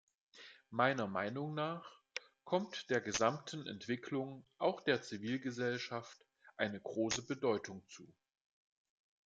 Meiner 0.71 1.05
Meinung 1.05 1.53
nach 1.53 2.01
kommt 2.43 2.89
der 2.89 3.01
gesamten 3.01 3.67
Entwicklung 3.67 4.43
auch 4.57 4.81
der 4.81 5.03
Zivilgesellschaft 5.03 6.25
eine 6.57 6.79
große 6.81 7.27
Bedeutung 7.27 7.87
zu. 7.87 8.11